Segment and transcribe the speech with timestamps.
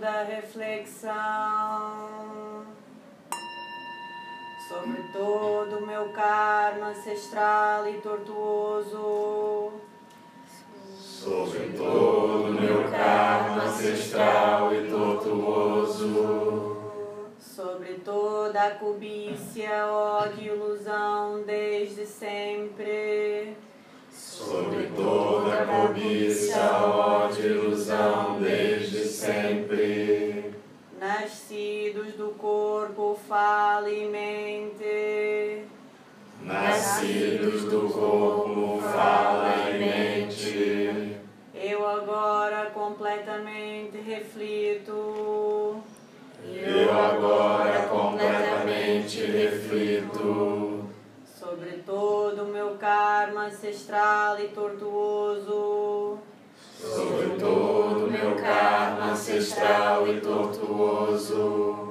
[0.00, 1.50] da reflexão
[4.70, 9.72] sobre todo o meu karma ancestral e tortuoso.
[10.96, 16.76] Sobre todo o meu karma ancestral e tortuoso.
[17.36, 23.56] Sobre toda a cobícia, ódio e ilusão desde sempre.
[24.08, 26.72] Sobre toda a cobiça,
[37.92, 41.16] corpo, fala e mente.
[41.54, 45.82] Eu agora completamente reflito
[46.44, 50.84] Eu agora completamente reflito
[51.38, 56.18] sobre todo o meu karma ancestral e tortuoso.
[56.78, 61.89] sobre todo o meu karma ancestral e tortuoso.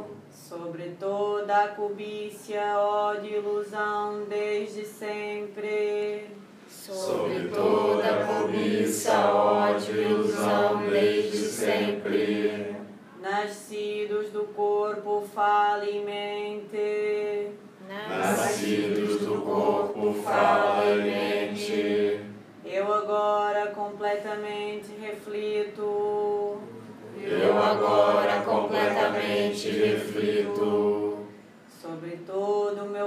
[0.50, 6.26] Sobre toda a cobícia, ódio e ilusão desde sempre.
[6.68, 12.76] Sobre toda a cobiça, ódio e ilusão desde sempre.
[13.22, 17.52] Nascidos do corpo, fala e mente.
[18.10, 22.26] Nascidos do corpo, fala e mente.
[22.66, 26.60] Eu agora completamente reflito
[27.22, 28.19] Eu agora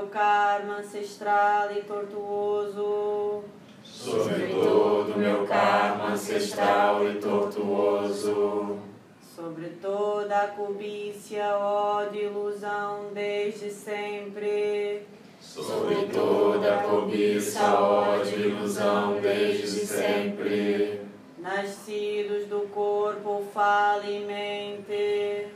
[0.02, 3.44] meu karma ancestral e tortuoso.
[3.84, 8.78] sobre todo o meu karma ancestral e tortuoso.
[9.34, 15.02] Sobre toda a cobícia, ódio e ilusão desde sempre.
[15.40, 21.00] Sobre toda a cobiça, ódio e ilusão desde sempre.
[21.38, 25.46] Nascidos do corpo, fala e mente.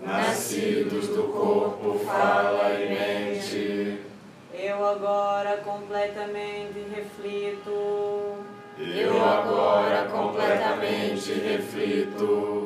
[0.00, 3.21] Nascidos do corpo, fala e mente.
[4.72, 8.38] Eu agora completamente reflito.
[8.78, 12.61] Eu agora completamente reflito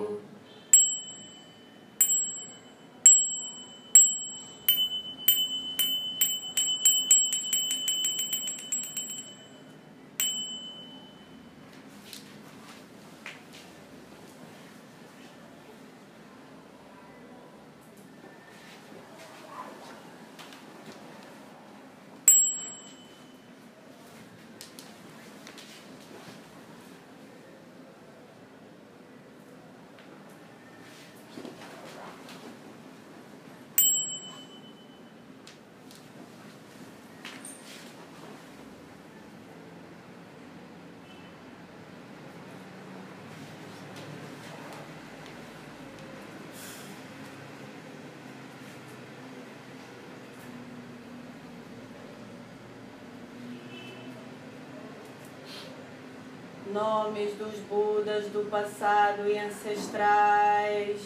[56.77, 61.01] nomes dos Budas do passado e ancestrais,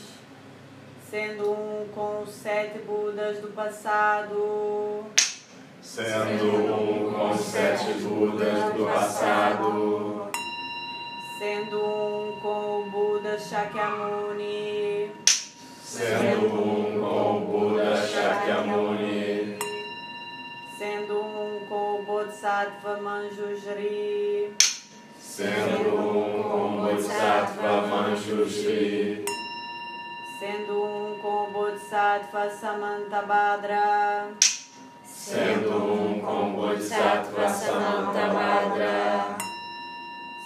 [1.09, 5.07] sendo um com os sete Budas do passado,
[5.81, 10.29] sendo um com os sete Budas do passado,
[11.39, 15.13] sendo um com o Buda Shakyamuni,
[15.85, 19.57] sendo um com o Buda Shakyamuni,
[20.77, 24.53] sendo um com o Bodhisattva Manjushri,
[25.31, 29.25] sendo um com o Bodhisattva Manjushri,
[30.41, 34.33] sendo um com o Bodhisattva Samantabhadra,
[35.05, 39.37] sendo um com o Bodhisattva Samantabhadra,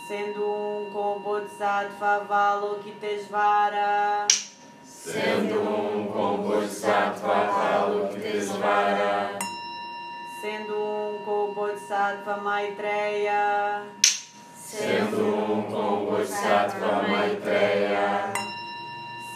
[0.06, 4.26] sendo um com o Bodhisattva Avalokitesvara,
[4.84, 9.38] sendo um com o Bodhisattva Avalokitesvara,
[10.42, 13.82] sendo um com o Bodhisattva Maitreya,
[14.76, 18.32] sendo um com o Bodhisattva Maitreya,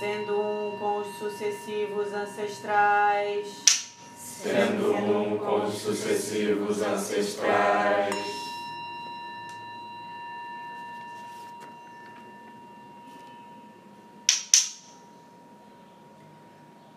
[0.00, 3.46] sendo um com os sucessivos ancestrais,
[4.16, 8.16] sendo um com os sucessivos ancestrais,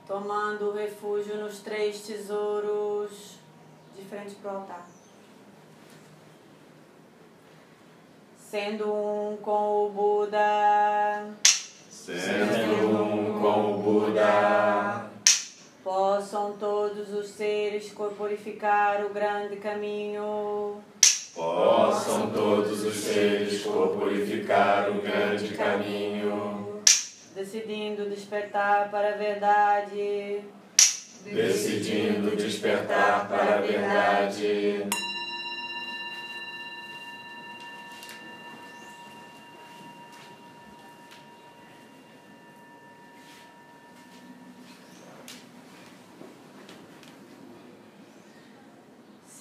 [0.08, 3.38] tomando refúgio nos três tesouros,
[3.96, 5.01] de frente para o altar.
[8.52, 11.24] Sendo um com o Buda,
[11.90, 15.06] sendo um com o Buda,
[15.82, 20.84] possam todos os seres corporificar o grande caminho,
[21.34, 30.42] possam todos os seres corporificar o grande caminho, de decidindo despertar para a verdade,
[31.24, 34.90] decidindo despertar para a verdade.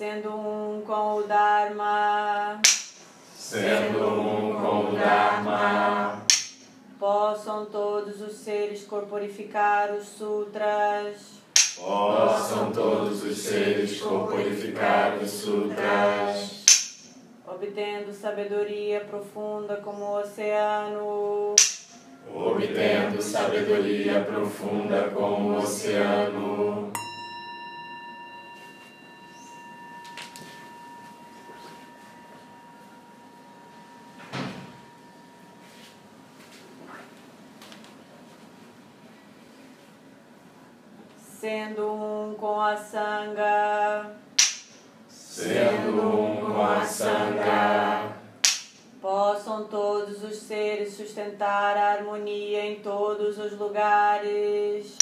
[0.00, 2.58] Sendo um com o Dharma,
[3.36, 6.22] sendo um com o Dharma,
[6.98, 11.16] possam todos os seres corporificar os sutras,
[11.76, 17.10] possam todos os seres corporificar os sutras,
[17.46, 21.54] obtendo sabedoria profunda como o oceano,
[22.34, 26.89] obtendo sabedoria profunda como o oceano.
[41.40, 44.10] Sendo um com a sanga,
[45.08, 48.12] sendo um com a sanga,
[49.00, 54.98] possam todos os seres sustentar a harmonia em todos os lugares,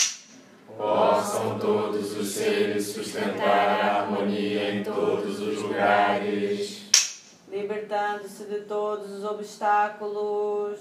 [0.77, 6.85] possam todos os seres sustentar a harmonia em todos os lugares,
[7.51, 10.79] libertando-se de todos os obstáculos,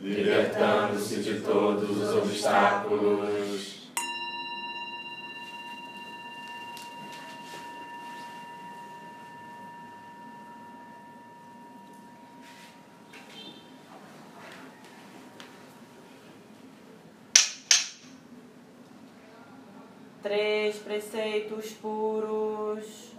[0.00, 3.59] libertando-se de todos os obstáculos.
[20.22, 23.10] Três preceitos puros.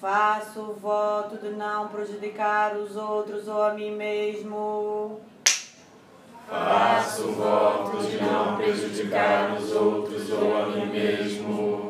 [0.00, 5.20] Faço o voto de não prejudicar os outros ou a mim mesmo.
[6.48, 11.85] Faço o voto de não prejudicar os outros ou a mim mesmo.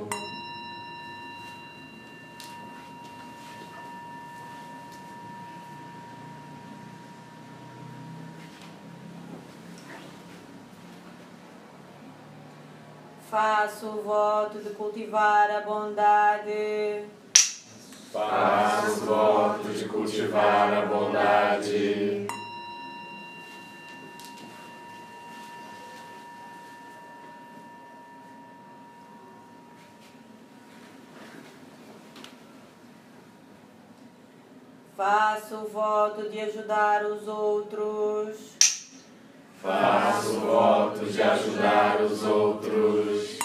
[13.37, 17.05] Faço o voto de cultivar a bondade.
[18.11, 22.27] Faço o voto de cultivar a bondade.
[34.97, 38.56] Faço o voto de ajudar os outros.
[39.67, 43.37] Faço o voto de ajudar os outros.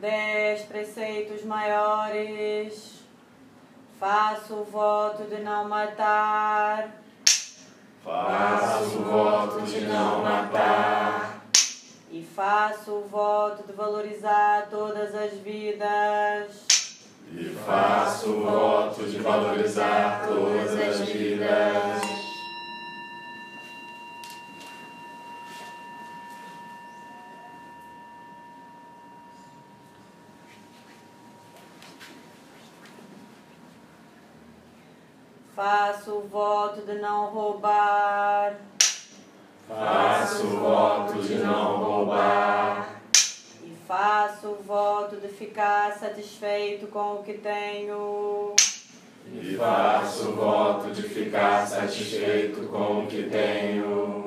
[0.00, 3.04] Dez preceitos maiores.
[3.98, 6.88] Faço o voto de não matar.
[8.02, 11.09] Faço o voto de não matar.
[12.40, 16.66] Faço o voto de valorizar todas as vidas.
[17.34, 22.00] E faço o voto de valorizar todas as vidas.
[35.54, 38.56] Faço o voto de não roubar.
[39.70, 43.00] Faço o voto de não roubar.
[43.62, 48.56] E faço o voto de ficar satisfeito com o que tenho.
[49.32, 54.26] E faço o voto de ficar satisfeito com o que tenho.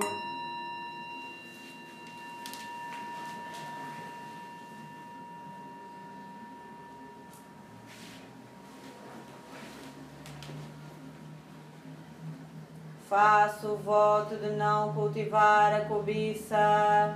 [13.13, 17.15] Faço o voto de não cultivar a cobiça.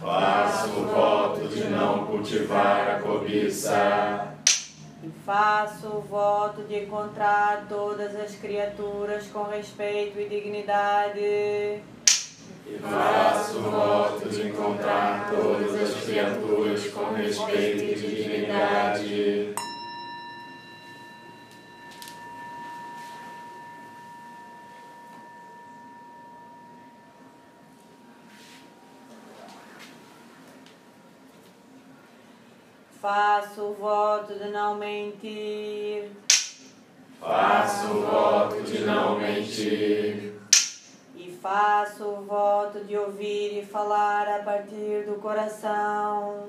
[0.00, 4.28] Faço o voto de não cultivar a cobiça.
[5.02, 11.18] E faço o voto de encontrar todas as criaturas com respeito e dignidade.
[11.20, 19.23] E faço o voto de encontrar todas as criaturas com respeito e dignidade.
[33.04, 36.10] Faço o voto de não mentir.
[37.20, 40.32] Faço o voto de não mentir.
[41.14, 46.46] E faço o voto de ouvir e falar a partir do coração.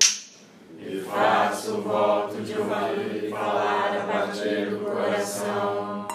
[0.80, 6.08] E faço o voto de ouvir e falar a partir do coração.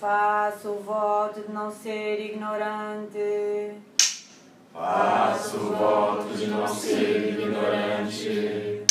[0.00, 3.74] Faço o voto de não ser ignorante.
[4.72, 8.84] Faço o voto de não ser ignorante.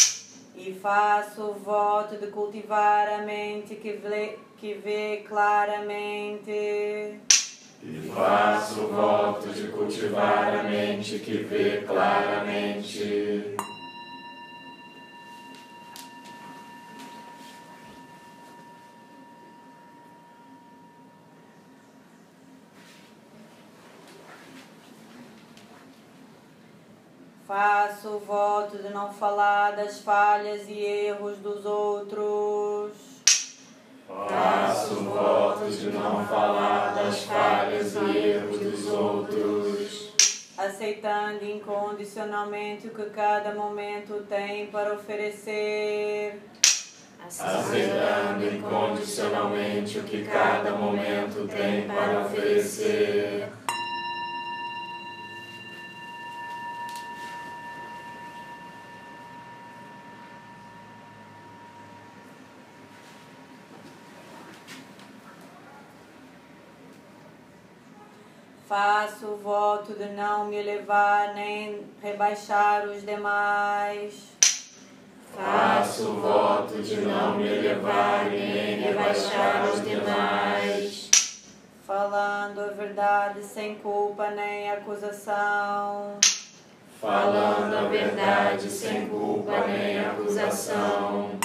[0.58, 6.52] E faço o voto de cultivar a mente que vê, que vê claramente.
[6.52, 13.56] E faço o voto de cultivar a mente que vê claramente.
[27.48, 32.92] Faço o voto de não falar das falhas e erros dos outros.
[34.06, 40.14] Faço o voto de não falar das falhas e erros dos outros.
[40.58, 46.42] Aceitando incondicionalmente o que cada momento tem para oferecer.
[47.26, 53.48] Aceitando incondicionalmente o que cada momento tem para oferecer.
[68.68, 74.14] Faço o voto de não me elevar nem rebaixar os demais.
[75.34, 81.10] Faço o voto de não me elevar nem rebaixar os demais.
[81.86, 86.20] Falando a verdade sem culpa nem acusação.
[87.00, 91.40] Falando a verdade sem culpa nem acusação.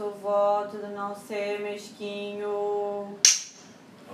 [0.00, 3.18] Faço o voto de não ser mesquinho.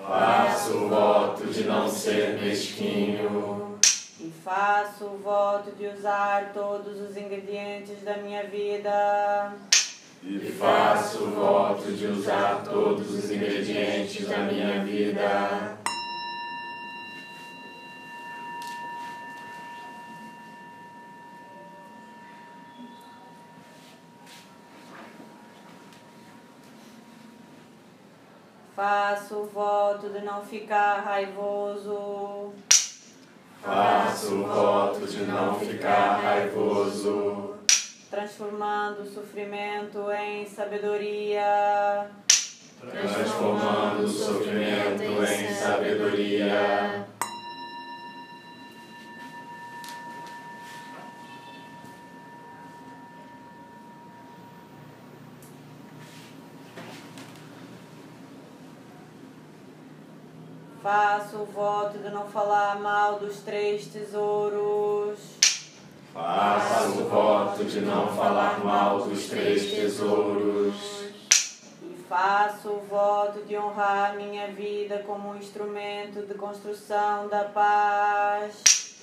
[0.04, 3.78] Faço o voto de não ser mesquinho.
[4.18, 9.52] E faço o voto de usar todos os ingredientes da minha vida.
[10.24, 15.85] E faço o voto de usar todos os ingredientes da minha vida.
[28.76, 32.52] Faço o voto de não ficar raivoso.
[33.62, 37.54] Faço o voto de não ficar raivoso.
[38.10, 42.10] Transformando o sofrimento em sabedoria.
[60.86, 65.18] Faço o voto de não falar mal dos três tesouros.
[66.14, 70.76] Faço o voto de não falar mal dos três tesouros.
[71.82, 78.94] E faço o voto de honrar minha vida como um instrumento de construção da paz.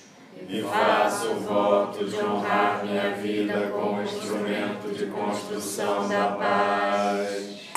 [0.48, 7.73] E faço o voto de honrar minha vida como instrumento de construção da paz.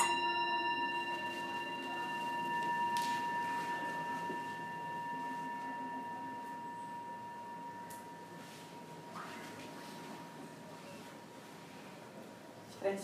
[12.80, 12.96] Para.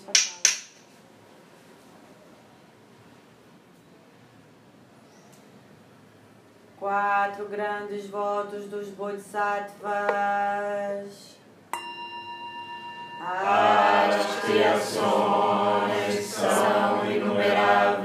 [6.78, 9.74] Quatro grandes votos dos Bodhisattvas.
[13.20, 18.03] As criações são inumeráveis.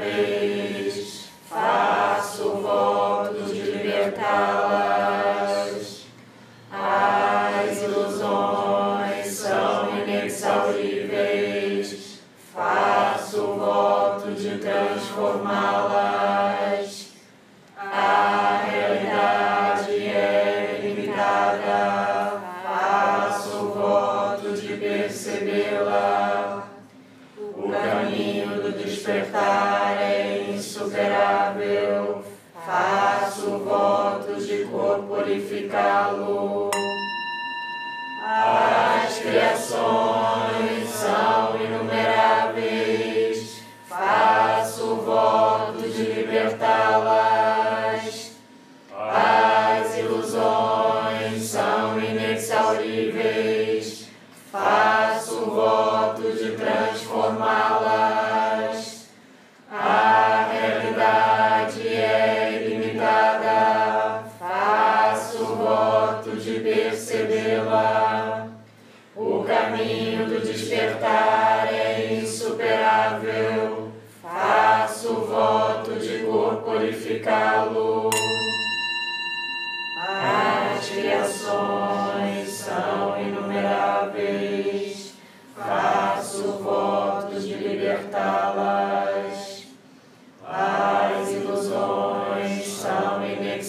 [15.00, 16.09] De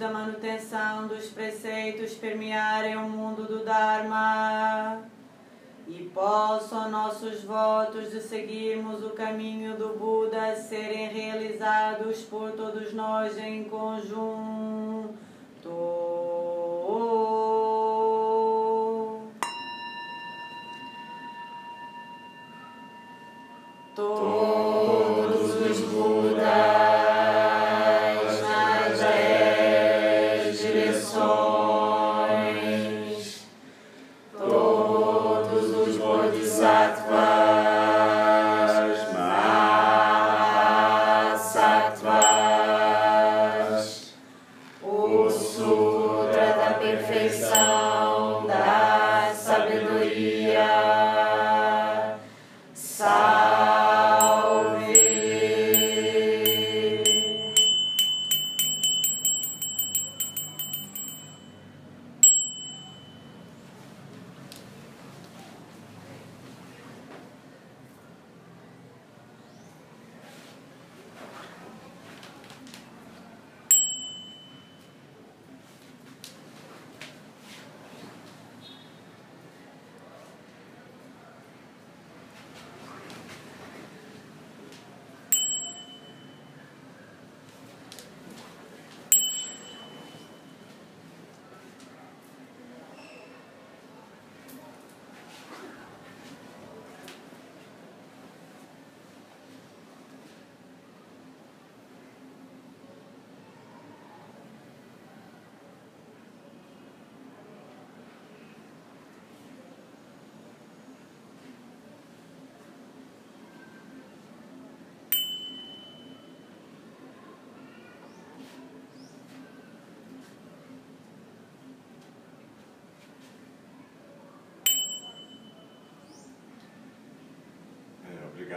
[0.00, 5.02] da manutenção dos preceitos permearem o mundo do Dharma.
[5.86, 13.36] E possam nossos votos de seguirmos o caminho do Buda serem realizados por todos nós
[13.36, 15.10] em conjunto.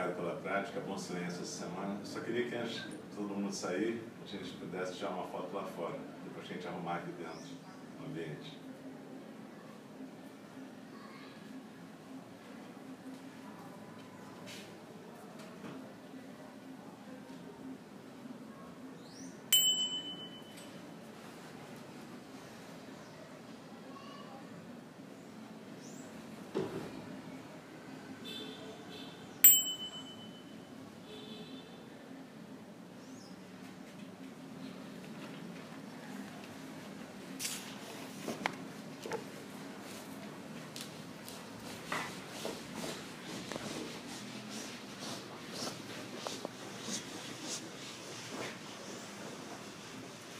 [0.04, 1.98] Obrigado pela prática, bom silêncio essa semana.
[2.00, 5.54] Eu só queria que antes de todo mundo sair, a gente pudesse tirar uma foto
[5.54, 7.40] lá fora, depois a gente arrumar aqui dentro
[8.02, 8.53] o ambiente.